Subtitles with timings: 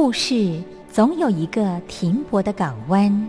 [0.00, 3.28] 故事总有一个停泊的港湾。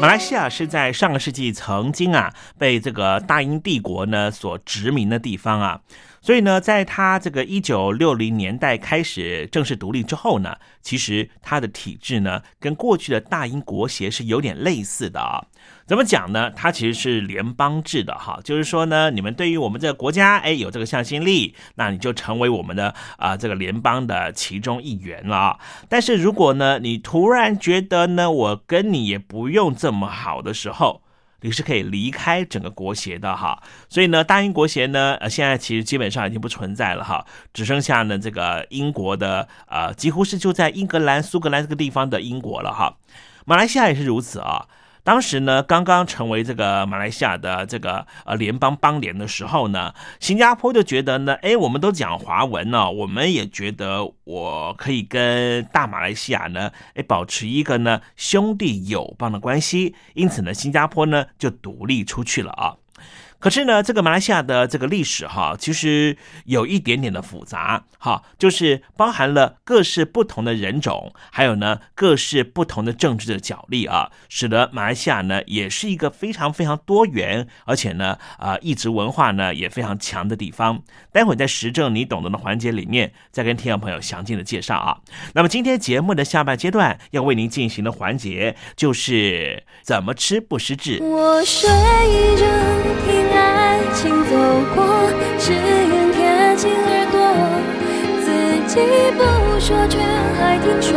[0.00, 5.80] 马来西亚是在上个世纪曾经啊被这个大英帝国呢所殖民的地方啊。
[6.20, 15.44] 所以呢，在他这个一九六零年代开始正式独立之后呢，其实他的体制呢，跟过去的大英国协是有点类似的啊。
[15.88, 16.50] 怎么讲呢？
[16.54, 25.58] 它其实是联邦制的哈，就是说呢，你们对于我们这个国家，哎，有这个向心力，那你就成为我们的啊这个联邦的其中一员了。
[25.88, 31.00] 但是如果呢，你突然觉得呢，我跟你也不用这么好的时候，
[31.40, 37.24] 你是可以离开整个国协的哈，所以呢，大英国协呢，呃，现在其实基本上已经不存在了哈，
[37.54, 42.98] 只剩下呢这个英国的，呃，几乎是就在英格兰、苏格兰这个地方的英国了哈，
[43.46, 44.66] 马来西亚也是如此啊。
[45.08, 62.76] 当时呢，刚刚成为这个马来西亚的这个呃联邦邦联的时候呢，新加坡就觉得呢，哎，我们都讲华文呢，我们也觉得我可以跟大马来西亚呢，哎，保持一个呢兄弟友邦的关系，因此呢，新加坡呢就独立出去了啊。
[63.40, 80.82] 可是呢，这个马来西亚的这个历史哈，其实有一点点的复杂哈，就是包含了各式不同的人种，还有呢各式不同的政治的角力啊，使得马来西亚呢也是一个非常非常多元，而且呢啊一直文化呢也非常强的地方。
[81.12, 84.98] 待会在时政你懂得的环节里面，再跟听众朋友详尽的介绍啊。
[85.34, 90.98] 那么今天节目的下半阶段要为您进行的环节就是怎么吃不失智。
[91.00, 91.68] 我睡
[92.36, 92.44] 着
[93.06, 93.27] 听。
[93.32, 94.36] 爱情走
[94.74, 94.84] 过，
[95.38, 96.18] 只愿贴
[96.56, 97.18] 近耳朵，
[98.24, 98.26] 自
[98.66, 98.80] 己
[99.16, 99.20] 不
[99.60, 99.98] 说却
[100.38, 100.92] 还听说，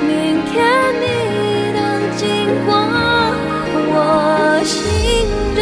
[0.00, 0.54] 明天
[1.00, 1.78] 你的
[2.16, 2.26] 经
[2.66, 2.74] 过，
[3.92, 4.74] 我醒
[5.54, 5.58] 着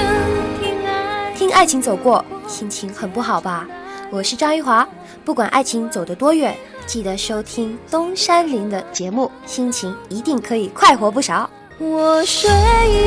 [0.60, 3.66] 听爱听爱情走过，心情很不好吧？
[4.10, 4.86] 我是张玉华，
[5.24, 6.54] 不管爱情走得多远，
[6.86, 11.48] 记得收听东山林的节目，心情一定可以快活不少。
[11.78, 12.48] 我睡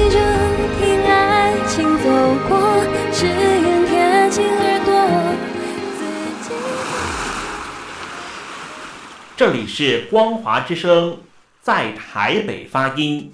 [0.10, 0.20] 着
[0.80, 2.10] 听爱情走
[2.50, 4.92] 过，只愿贴近耳朵。
[9.38, 11.18] 这里是光华之声，
[11.62, 13.34] 在台北发音。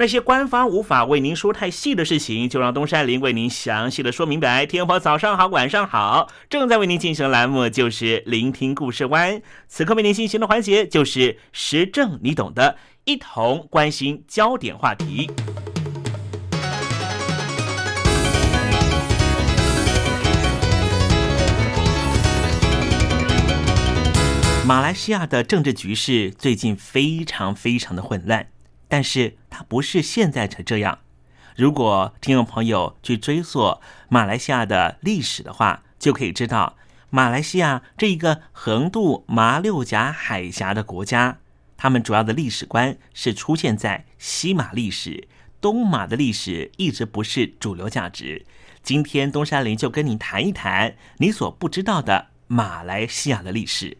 [0.00, 4.64] 那些官方无法为您说太细的事情，就让东山林为您详细的说明白。
[4.64, 9.42] 天婆早上好，晚上好，正在为您进行的栏目就是聆听故事湾。
[9.66, 12.76] 此刻为您进行的环节就是时政，你懂的，
[13.06, 15.28] 一同关心焦点话题。
[24.64, 28.46] 马来西亚的政治局势最近非常非常的混乱。
[28.88, 30.98] 但是它不是现在才这样。
[31.56, 33.78] 如果听众朋友去追溯
[34.08, 36.76] 马来西亚的历史的话，就可以知道，
[37.10, 41.38] 马来西亚这一个横渡马六甲海峡的国家，
[41.76, 45.26] 他们主要的历史观是出现在西马历史，
[45.60, 48.46] 东马的历史一直不是主流价值。
[48.84, 53.98] 今天东山林就跟你谈一谈你所不知道的马来西亚的历史。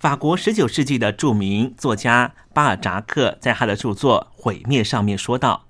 [0.00, 5.66] 法国十九世纪的著名作家巴尔扎克在他的著作《毁灭》上面说道：“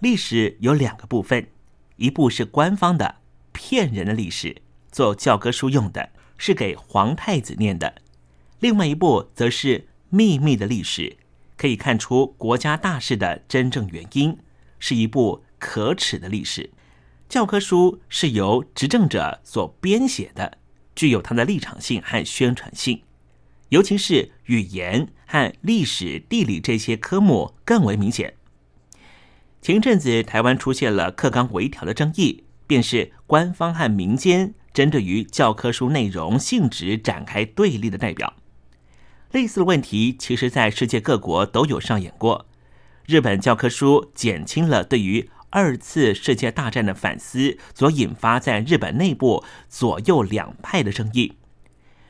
[0.00, 1.48] 历史有两个部分，
[1.96, 3.14] 一部是官方的
[3.50, 4.60] 骗人的历史，
[4.90, 7.94] 做教科书用的，是给皇太子念的；
[8.60, 11.16] 另外一部则是秘密的历史，
[11.56, 14.36] 可以看出国家大事的真正原因，
[14.78, 16.68] 是一部可耻的历史。
[17.26, 20.58] 教科书是由执政者所编写的，
[20.94, 23.02] 具有它的立场性和宣传性。”
[23.72, 28.34] 尤其是语言和历史、地理这些科目更为明显。
[29.62, 38.34] 前阵子台湾出现了课纲微调的争议，便是官方和民间针对于教科书内容性质展开对立的代表。
[39.30, 42.44] 类似的问题，其实在世界各国都有上演过。
[43.06, 51.32] 日本教科书减轻了对于二次世界大战的反思，所引发在日本内部左右两派的争议。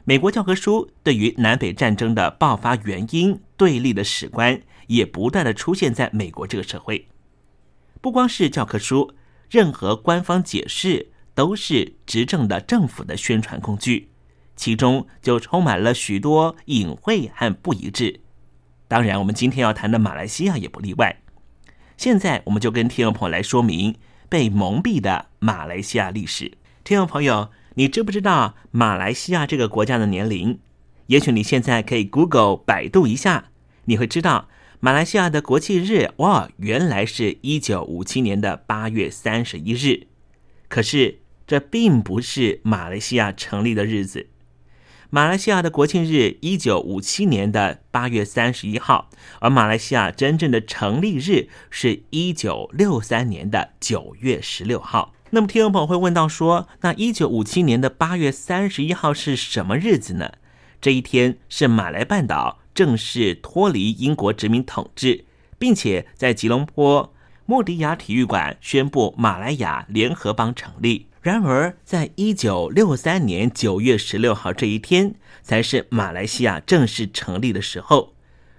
[0.04, 7.06] 美国教科书对于南北战争的爆发原因对立的史观，也不断的出现在美国这个社会。
[8.00, 9.14] 不光是教科书，
[9.48, 14.08] 任何官方解释都是执政的政府的宣传工具，
[14.56, 18.18] 其中就充满了许多隐晦和不一致。
[18.88, 21.22] 当然，我们今天要谈的马来西亚也不例外。
[21.96, 23.94] 现在，我们就跟听众朋友来说明
[24.28, 26.58] 被蒙蔽的马来西亚历史。
[26.82, 27.50] 听众朋友。
[27.74, 30.58] 你知不知道马来西亚这个国家的年龄？
[31.06, 33.50] 也许你现在可以 Google 百度一下，
[33.86, 34.48] 你会知道
[34.80, 40.08] 马来西亚的国庆日哇，原来是一九五七年的八月三十一日。
[40.68, 44.28] 可是这并不是马来西亚成立的日子。
[45.08, 49.08] 马来西亚的国庆日一九五七年的八月三十一号，
[49.40, 55.14] 而马来西亚真正的成立日是一九六三年的九月十六号。
[55.34, 60.30] 那么，听众朋友会问到说，那一九五七年的八月三十一号是什么日子呢？
[60.78, 65.24] 这一天是马来半岛正式脱离英国殖民统治，
[65.58, 67.14] 并且在吉隆坡
[67.46, 71.06] 莫迪亚体育馆宣布马来亚联合邦成立。
[71.22, 78.12] 然而，在一九六三年九月十六号这一天，才是马来西亚正式成立的时候，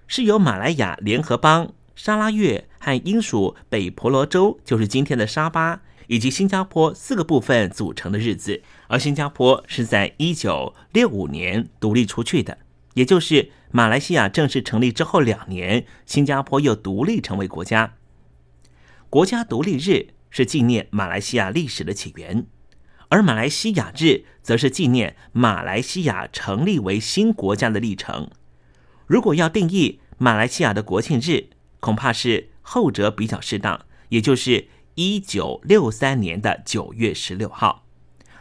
[0.08, 5.82] 是由马来亚联合邦、沙拉越和英属北婆罗洲，就是今天的沙巴。
[6.08, 12.58] 以及新加坡四个部分组成的日子，而新加坡是在一九六五年独立出去的，
[12.94, 17.96] 也就是马来西亚正式成立之后两年，新加坡又独立成为国家。
[19.10, 22.46] 国家独立日是纪念马来西亚历史的起源，
[23.10, 28.30] 而马来西亚日则是纪念马来西亚成立为新国家的历程。
[29.08, 34.68] 如果要定义马来西亚的国庆日，恐怕是后者比较适当，也就是。
[34.96, 37.86] 一九六三年的九月十六号，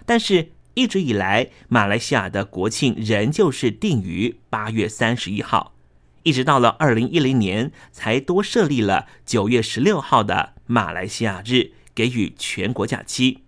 [0.05, 5.75] 但是一直以来，马来西亚的国庆仍旧是定于八月三十一号，
[6.23, 13.45] 一直到了二零一零年才多设立了九月十六号的马来西亚日，给予全国假期。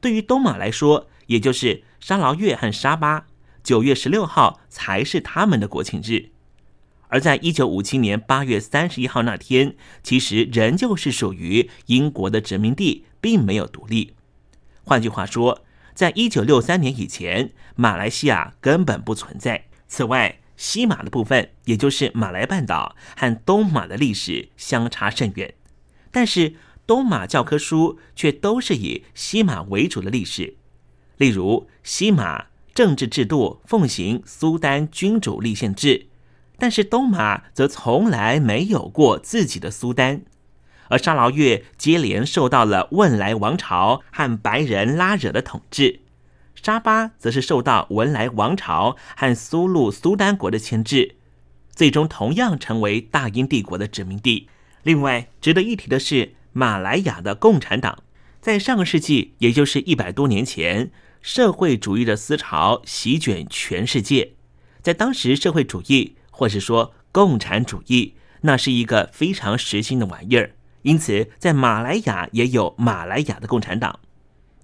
[0.00, 3.26] 对于东马来说，也就是沙劳越和沙巴，
[3.64, 6.30] 九月十六号才是他们的国庆日。
[7.08, 14.14] 而在一九五七年八月三十一号那天，其实仍旧是属于英国的殖民地，并没有独立。
[14.82, 19.66] 换句话说，在一九六三年以前，马来西亚根本不存在。
[19.88, 25.54] 此外，西马的部分，也就是马来半岛和东马的历史相差甚远，
[26.10, 26.54] 但是
[26.86, 30.56] 东马教科书却都是以西马为主的历史。
[31.18, 36.08] 例如，西马政治制度奉行苏丹君主立宪制。
[36.58, 40.22] 但是东马则从来没有过自己的苏丹，
[40.88, 46.00] 而沙劳越接连受到了汶莱王朝和白人拉惹的统治，
[46.54, 51.16] 沙巴则是受到文莱王朝和苏禄苏丹国的牵制。
[51.74, 54.48] 最终同样成为大英帝国的殖民地。
[54.82, 58.02] 另外，值得一提的是，马来亚的共产党
[58.40, 64.32] 在上个世纪，也就是一百多年前，社会主义的思潮席卷全世界。
[64.80, 68.12] 在当时，社会主义或是说共产主义，
[68.42, 70.52] 那是一个非常时兴的玩意儿。
[70.82, 74.00] 因此，在马来亚也有马来亚的共产党。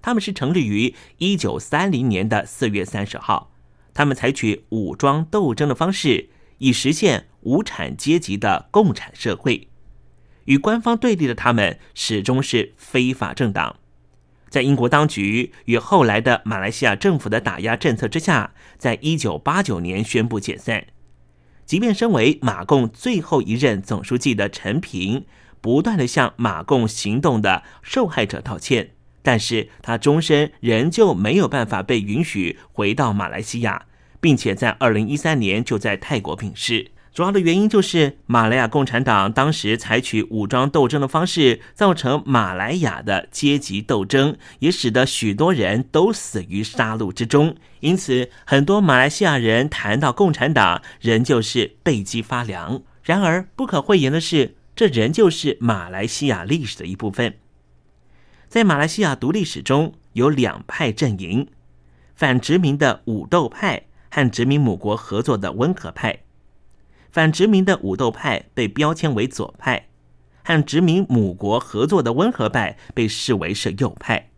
[0.03, 3.51] 他们是成立于一九三零年的四月三十号。
[3.95, 9.69] 他们采取武装斗争的方式，以实现无产阶级的共产社会。
[10.45, 13.77] 与官方对立的他们，始终是非法政党。
[14.49, 20.85] 在英国当局与后来的马来西亚政府的打压政策之下，在一九八九年宣布解散。
[21.65, 25.25] 即便身为马共最后一任总书记的陈平，
[25.61, 28.91] 不断的向马共行动的受害者道歉。
[29.21, 33.85] 但是他终身仍旧没有办法被允许回到马来西亚，
[34.19, 36.91] 并且在二零一三年就在泰国病逝。
[37.13, 47.55] 主要的原因就是马来亚共产党当时采取武装斗争的方式，造成马来亚的阶级斗争，也使得许多人都死于杀戮之中。
[47.81, 52.81] 因此，很多马来西亚人谈到共产党，仍旧是背脊发凉。
[53.03, 57.35] 然而，不可讳言的是，这仍旧是马来西亚历史的一部分。
[58.47, 61.47] 在马来西亚独立史中有两派阵营：
[62.15, 66.17] 反殖民的武斗派和殖民母国合作的温和派。
[67.13, 69.85] 反殖民的武斗派被标签为左派，
[70.43, 74.31] 和殖民母国合作的温和派被视为是右派。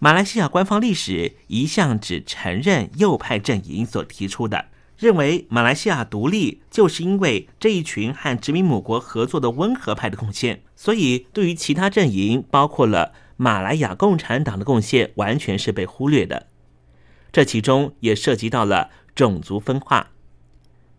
[0.00, 4.64] 马来西亚官方历史一向只承认右派阵营所提出的，
[4.98, 10.64] 认为马来西亚独立就是因为这一群和殖民母国合作的温和派的贡献。
[10.74, 16.48] 所以，对于其他阵营，包括了马来亚共产党的贡献，完全是被忽略的。
[17.30, 20.10] 这其中也涉及到了种族分化。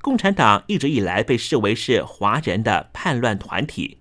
[0.01, 3.99] 共产党一直以来被视为是华人的叛乱团体，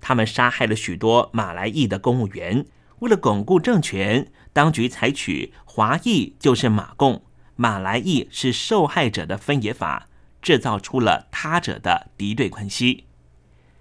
[0.00, 2.64] 他们杀害了许多马来裔的公务员。
[3.00, 7.22] 为了巩固政权，当局采取华裔就是马共，
[7.56, 10.08] 马来裔是受害者的分野法，
[10.42, 13.04] 制造出了他者的敌对关系。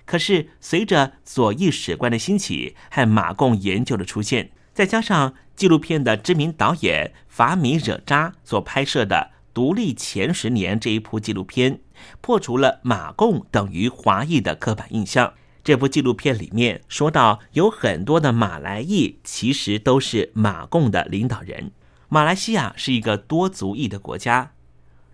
[0.05, 11.79] 可是，随着左翼史观的兴起和马共研究的出现，再加上纪录片的知名导演法米惹扎所拍摄的《独立前十年》这一部纪录片，
[12.21, 15.33] 破除了马共等于华裔的刻板印象。
[15.63, 21.71] 这部纪录片里面说到，有很多的马来裔其实都是马共的领导人。
[22.07, 24.51] 马来西亚是一个多族裔的国家。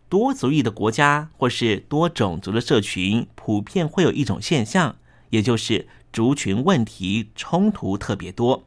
[0.10, 4.98] 多族裔的国家或是多种族的社群，普遍会有一种现象，
[5.30, 8.66] 也就是族群问题冲突特别多。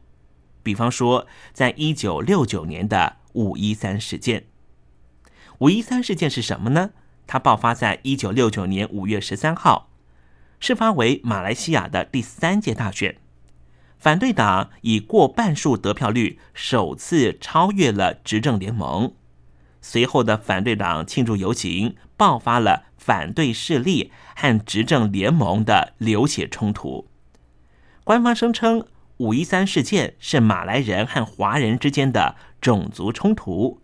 [0.63, 4.45] 比方说，在一九六九年的五一三事件。
[5.59, 6.91] 五一三事件是什么呢？
[7.25, 9.89] 它爆发在一九六九年五月十三号，
[10.59, 13.17] 事发为马来西亚的第三届大选，
[13.97, 19.13] 反对党以过半数得票率，首次超越了执政联盟。
[19.81, 27.07] 随后的反对党庆祝游行爆发了反对势力和执政联盟的流血冲突。
[28.03, 28.85] 官方声称
[29.17, 33.81] 五一三事件是马来人和华人之间的种族冲突，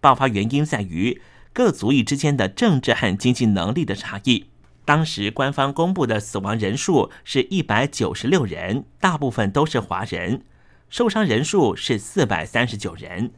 [0.00, 1.20] 爆发原因在于
[1.52, 4.46] 各族裔之间的政治和经济能力的差异。
[4.84, 10.44] 当时官方公布的死亡人数是一百九十六人，大部分都是华人，
[10.88, 13.32] 受伤人数是四百三十九人。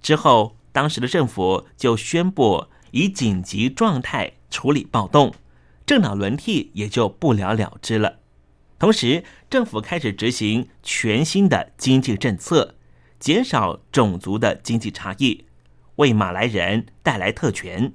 [0.00, 0.54] 之后。
[0.70, 5.34] 当时的政府就宣布以紧急状态处理暴动，
[5.84, 8.18] 政党轮替也就不了了之了。
[8.78, 12.76] 同时，政府开始执行全新的经济政策，
[13.18, 15.46] 减少种族的经济差异，
[15.98, 17.92] 为马来人带来特权。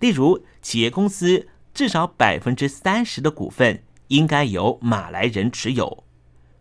[0.00, 6.04] 例如，企业公司至少百分之三十的股份应该由马来人持有，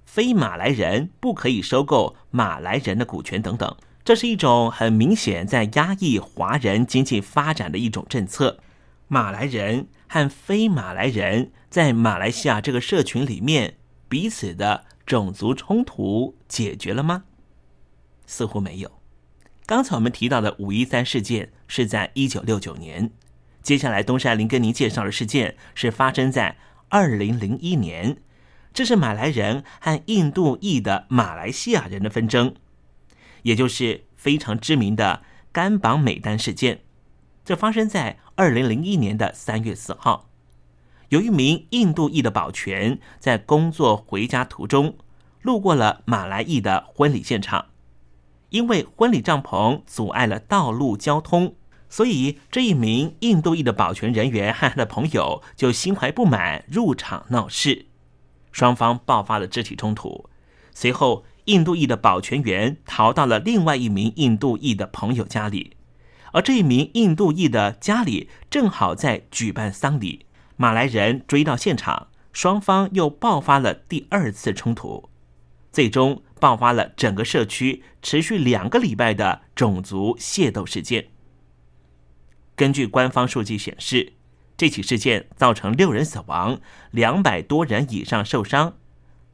[0.06, 3.76] 非马来人不可以收购马来人的股权等等。
[4.04, 8.60] 这是一种很明显在压抑华人经济发展的一种政策。
[9.10, 17.26] 马来人和非马来人在马来西亚这个社群里面彼此的种族冲突解决了吗？
[18.26, 18.97] 似乎没有。
[19.68, 23.12] 刚才我们提到的五一三事件是在一九六九年，
[23.62, 26.56] 接下来东山林跟您介绍的事件是发生在
[26.88, 28.16] 二零零一年，
[28.74, 32.56] 这是马来人和印度裔的马来西亚人的纷争。
[33.42, 36.80] 也就是非常知名的甘榜美丹事件，
[37.44, 40.30] 这发生在二零零一年的三月四号。
[41.10, 44.96] 有一名印度裔的保全在工作回家途中，
[45.42, 47.66] 路过了马来裔的婚礼现场，
[48.50, 51.56] 因为婚礼帐篷阻碍了道路交通，
[51.90, 57.88] 所以这一名印度裔的保全人员和他的朋友就心怀不满入场闹事，
[58.52, 60.30] 双方爆发了肢体冲突。
[60.74, 65.76] 随后，印度裔的保全员逃到了另外一名印度裔的朋友家里，
[66.34, 70.26] 而这一名印度裔的家里正好在举办丧礼。
[70.56, 75.10] 马来人追到现场，双方又爆发了第二次冲突，
[75.72, 81.08] 最终爆发了整个社区持续两个礼拜的种族械斗事件。
[82.56, 84.14] 根据官方数据显示，
[84.56, 86.60] 这起事件造成六人死亡，
[86.92, 88.78] 两百多人以上受伤，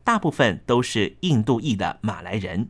[0.04, 2.70] 大部分都是印度裔的马来人。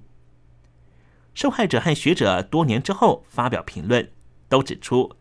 [1.34, 4.12] 受害者和学者多年之后发表评论，
[4.50, 5.16] 都指出。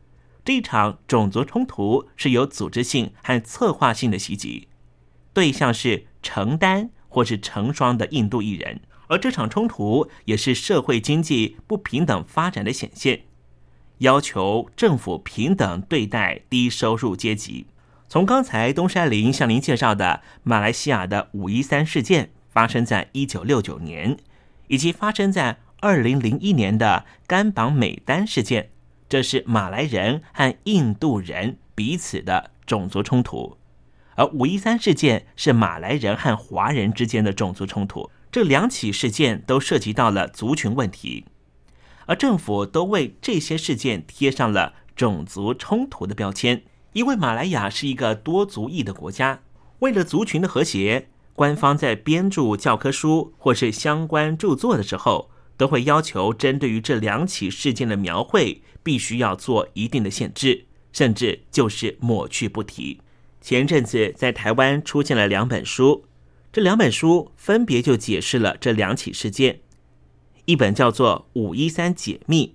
[0.45, 4.67] 这场种族冲突是有组织性和策划性的袭击，
[5.33, 8.81] 对象是成单或是成双的印度裔人，
[9.13, 13.25] 而这场冲突也是社会经济不平等发展的显现，
[13.99, 17.67] 要求政府平等对待低收入阶级。
[18.09, 24.17] 从刚才东山林向您介绍的马来西亚的五一三事件，发生在一九六九年，
[24.69, 28.71] 以及发生在二零零一年的甘榜美丹事件。
[29.11, 33.59] 这是马来人和印度人彼此的种族冲突，
[34.15, 38.11] 而五一三事件是马来人和华人之间的种族冲突。
[38.33, 41.27] 这两起事件都涉及到了族群问题，
[42.07, 46.65] 而政府都为这些事件贴上了种族冲突的标签。
[46.95, 49.43] 因为马来亚是一个多族裔的国家，
[49.79, 55.31] 为了族群的和谐，官方在编著教科书或是相关著作的时候。
[55.59, 63.01] 都会要求针对于这两起事件的描绘，必须要做一定的限制，甚至就是抹去不提。
[63.41, 66.05] 前阵子在台湾出现了两本书，
[66.53, 69.61] 这两本书分别就解释了这两起事件。
[70.45, 72.55] 一本叫做《五一三解密》，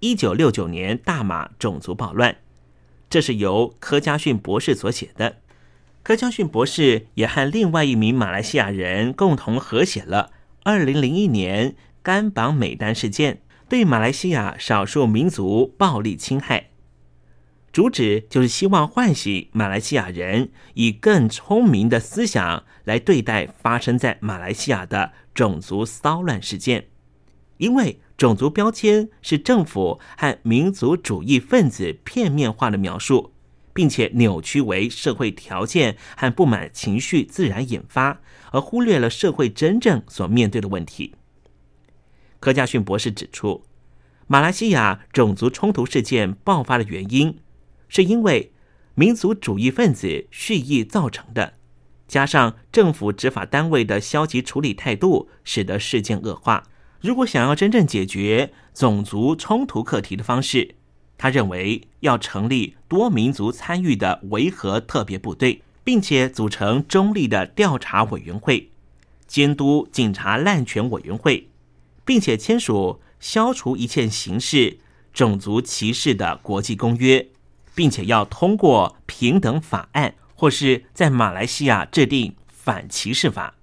[0.00, 2.36] 一九六九年大马种族暴乱，
[3.08, 5.36] 这是由柯家训博士所写的。
[6.02, 10.30] 柯家训博士也和另外一名马来西亚人共同合写了
[10.64, 11.74] 二零零一年。
[12.02, 16.68] 甘榜美丹事件对马来西亚少数民族暴力侵害，
[17.74, 26.86] 主旨就是希望唤醒马来西亚人以更聪明的思想来对待发生在马来西亚的种族骚乱事件，
[27.56, 33.32] 因为种族标签是政府和民族主义分子片面化的描述，
[33.72, 38.20] 并且扭曲为社会条件和不满情绪自然引发，
[38.52, 41.16] 而忽略了社会真正所面对的问题。
[42.38, 43.64] 柯家逊博士指出，
[44.28, 47.40] 马来西亚种族冲突事件爆发的原因，
[47.88, 48.52] 是因为
[48.94, 51.54] 民族主义分子蓄意造成的，
[52.06, 56.64] 加上政府执法单位的消极处理态度，使得事件恶化。
[57.00, 60.76] 如果想要真正解决种族冲突课题的方式，
[61.18, 68.70] 他认为要成立多民族参与的维和特别部队，并且组成中立的调查委员会，
[69.26, 71.48] 监督警察滥权委员会。
[72.04, 74.78] 并且签署消除一切形式
[75.12, 77.26] 种族歧视的国际公约，
[77.74, 83.54] 并且要通过平等法案，或是在马来西亚制定反歧视法。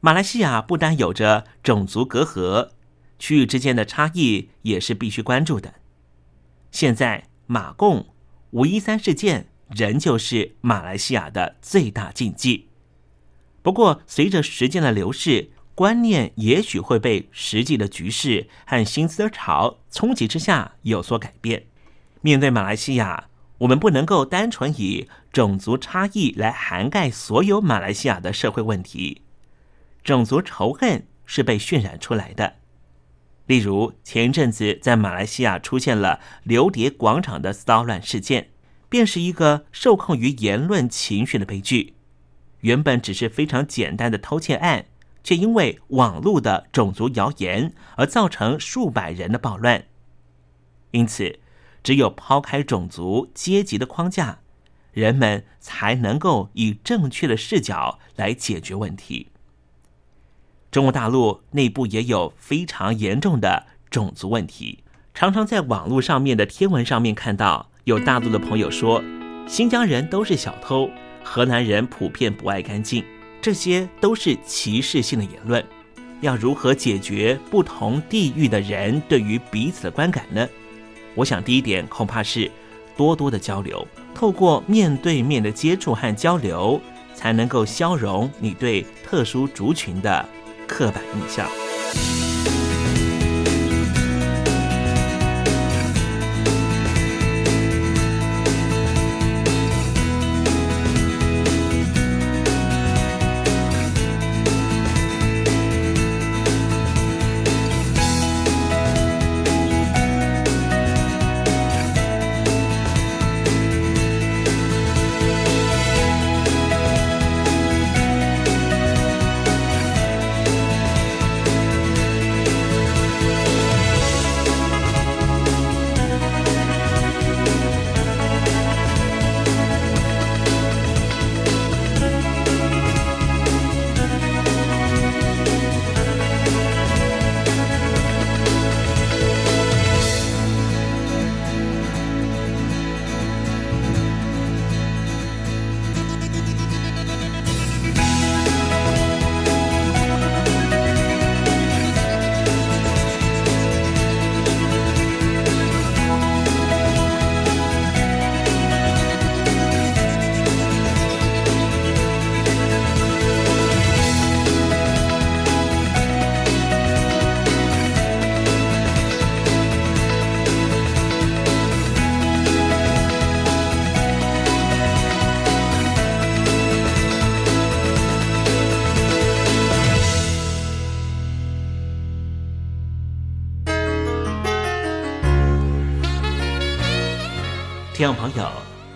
[0.00, 2.70] 马来西亚不单有着种族隔阂，
[3.18, 5.74] 区域之间的差异也是必须关注的。
[6.70, 8.06] 现在马共
[8.50, 12.68] 五一三事件仍旧是马来西亚的最大禁忌。
[13.62, 21.66] 不过，随着时间的流逝，观念也许会被实际的局势和新思潮冲击之下有所改变。
[22.22, 29.20] 面对马来西亚，我们不能够单纯以种族差异来涵盖所有马来西亚的社会问题。
[30.02, 32.54] 种族仇恨是被渲染出来的。
[33.46, 38.48] 例如，前一阵子在马来西亚出现了流蝶广场的骚乱事件，
[38.88, 41.94] 便是一个受控于言论情绪的悲剧。
[42.60, 44.86] 原本只是非常简单的偷窃案。
[45.24, 49.84] 却因为网络的种族谣言而造成数百人的暴乱，
[50.90, 51.38] 因此，
[51.82, 54.38] 只有抛开种族阶级的框架，
[54.92, 59.28] 人们才能够以正确的视角来解决问题。
[60.70, 69.02] 中国大陆内部也有非常严重的种族问题，常常在网络上面的天文上面看到有大陆的朋友说，
[69.46, 70.88] 新疆人都是小偷，
[71.22, 73.04] 河南人普遍不爱干净。
[73.42, 75.62] 这些都是歧视性的言论，
[76.20, 80.48] 要如何解决不同地域的人对于彼此的观感呢？
[81.14, 82.50] 我想第一点恐怕是
[82.96, 86.80] 多多的交流，透过面对面的接触和交流，
[87.14, 90.28] 才能够消融你对特殊族群的
[90.66, 92.31] 刻板印象。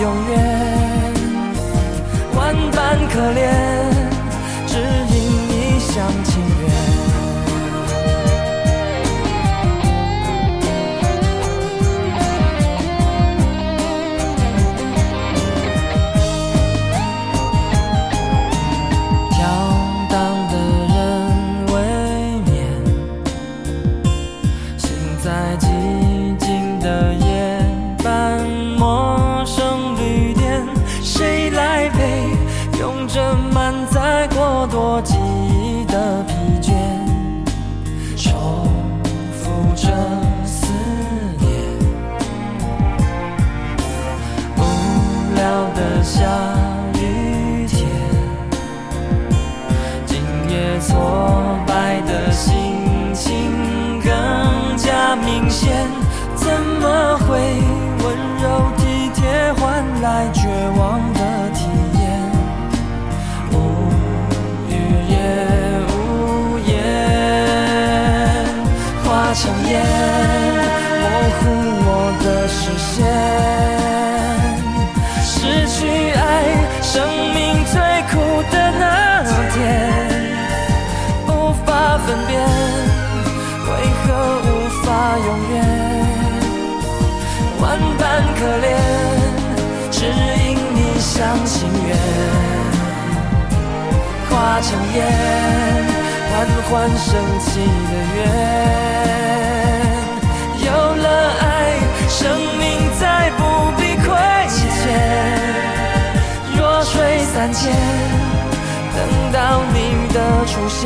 [0.00, 1.12] 永远？
[2.34, 3.71] 万般可怜，
[94.62, 95.02] 化成烟，
[96.30, 96.32] 缓
[96.70, 98.20] 缓升起的愿。
[100.64, 100.70] 有
[101.02, 101.06] 了
[101.40, 101.42] 爱，
[102.08, 102.20] 生
[102.58, 102.62] 命
[103.00, 103.40] 再不
[103.76, 104.06] 必亏
[104.48, 104.56] 欠。
[106.56, 106.94] 弱水
[107.34, 107.72] 三千，
[108.94, 108.98] 等
[109.32, 109.38] 到
[109.74, 109.76] 你
[110.14, 110.80] 的出现，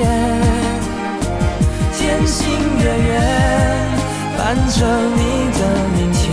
[1.92, 3.20] 天星月圆，
[4.38, 4.86] 伴着
[5.16, 5.20] 你
[5.52, 5.60] 的
[5.94, 6.25] 明天。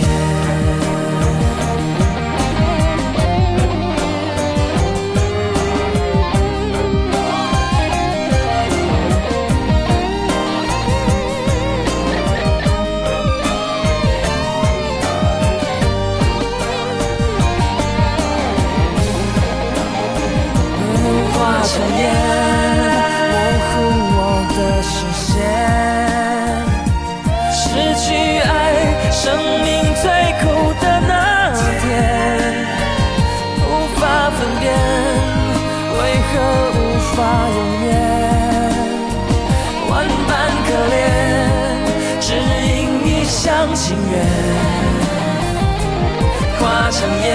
[46.94, 47.26] 香烟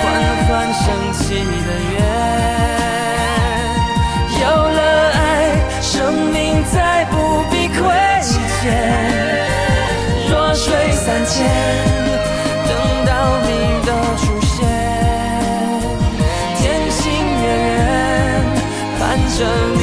[0.00, 0.06] 缓
[0.46, 1.98] 缓升起的缘
[4.40, 4.78] 有了
[5.10, 5.18] 爱
[5.82, 5.90] 生
[6.32, 6.36] 命
[6.72, 7.76] 再不必亏
[8.22, 8.30] 欠。
[10.30, 11.34] 弱水三千
[12.68, 12.70] 等
[13.04, 13.10] 到
[13.42, 13.50] 你
[13.84, 14.56] 的出现
[16.58, 16.96] 天晴
[17.42, 17.76] 的人
[19.00, 19.00] 盼
[19.36, 19.38] 着
[19.80, 19.82] 你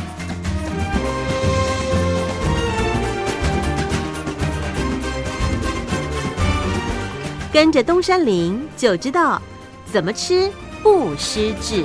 [7.53, 9.41] 跟着东山林就知道
[9.83, 10.49] 怎么吃
[10.81, 11.83] 不失智。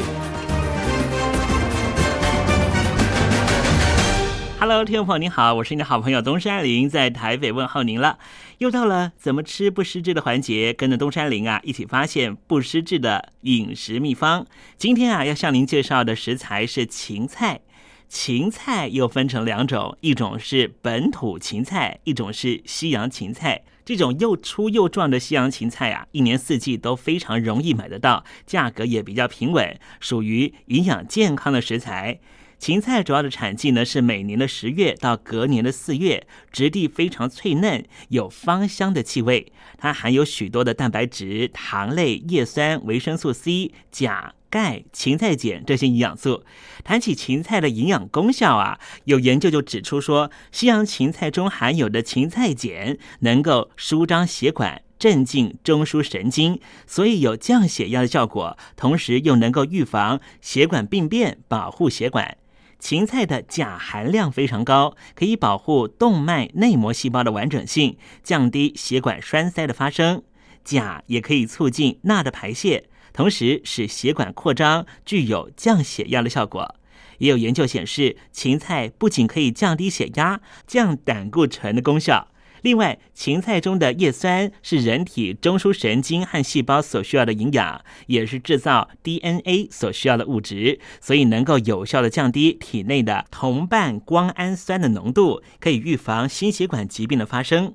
[4.61, 8.17] Hello，听众朋友您好，我是你的好朋友东山林，在台北问候您了。
[8.59, 14.47] 又到了怎么吃不失智的环节，跟着东山林啊，一起发现不失智的饮食秘方。
[14.77, 17.63] 今天啊，要向您介绍的食材是芹菜。
[18.09, 23.63] 芹菜又分成两种，一种是本土芹菜，一种是西洋芹菜。
[23.87, 32.19] 这种又粗又壮的西洋芹菜啊，一年四季都非常容易买得到，价格也比较平稳，属于营养健康的食材。
[32.59, 39.53] 芹菜主要的产季呢是每年的十月到隔年的四月，质地非常脆嫩，有芳香的气味。
[39.79, 44.35] 它含有许多的蛋白质、糖类、叶酸、维生素 C、钾。
[44.57, 46.43] 钙、芹菜碱这些营养素。
[46.83, 54.83] 谈起芹菜的营养功效啊，有研究就指出说，西洋芹菜中含有的芹菜碱能够舒张血管。
[54.99, 62.39] 镇静中枢神经，所以有降血压的效果，同时又能够预防血管病变，保护血管。
[62.79, 70.23] 芹菜的钾含量非常高，可以保护动脉内膜细胞的完整性，降低血管栓塞的发生。
[70.65, 76.77] 钾也可以促进钠的排泄，同时使血管扩张，具有降血压的效果。
[77.17, 82.29] 也有研究显示，芹菜不仅可以降低血压、降胆固醇的功效。
[82.61, 97.75] 另外，芹菜中的叶酸是人体中枢神经和细胞所需要的营养，也是制造 DNA 所需要的物质，所以能够有效的降低体内的同半胱氨酸的浓度，可以预防心血管疾病的发生。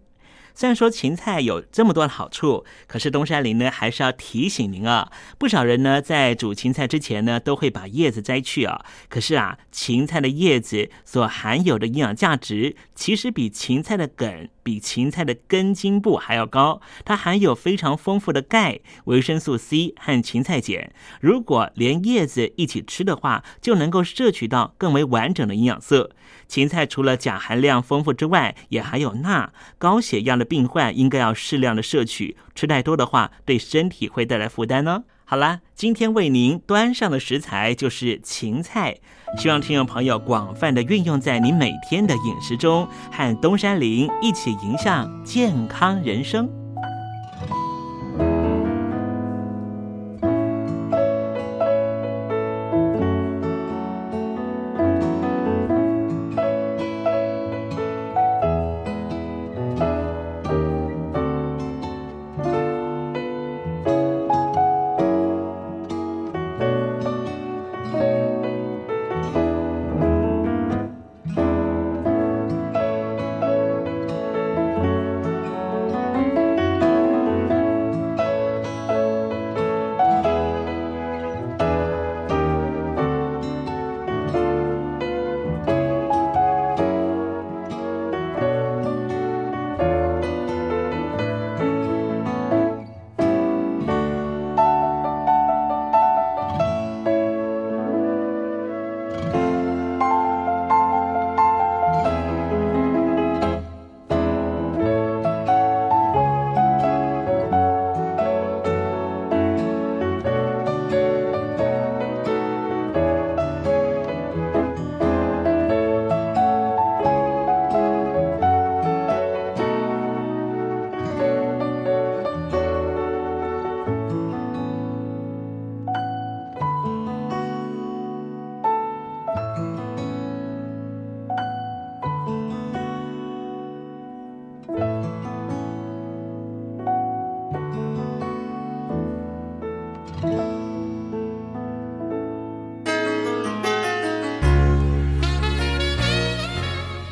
[0.62, 8.86] 虽然说芹菜有这么多的好处，可是东山林呢还是要提醒您啊，不少人呢在煮芹菜之前呢都会把叶子摘去啊。
[9.10, 16.80] 可是啊，芹菜的叶子所含有的营养价值，其实比芹菜的梗、比芹菜的根茎部还要高。
[17.04, 20.94] 它含有非常丰富的钙、维生素 C 和芹菜碱。
[21.22, 26.12] 如果连叶子一起吃的话，就能够摄取到更为完整的营养素。
[26.48, 29.52] 芹菜除了钾含量丰富之外，也含有钠。
[29.78, 35.06] 高血压的病患应该要适量的摄取，吃太多的话，对身体会带来负担呢。
[35.24, 38.98] 好啦，今天为您端上的食材就是芹菜，
[39.38, 46.61] 希望听众朋友广泛的运用在你每天的饮食中，和东山林一起迎向健康人生。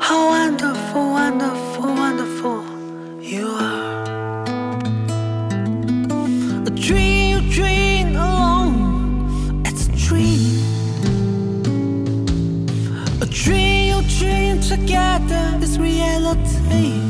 [0.00, 2.64] How wonderful, wonderful, wonderful
[3.20, 4.02] you are.
[6.66, 10.62] A dream, you dream alone, it's a dream.
[13.20, 17.09] A dream, you dream together is reality.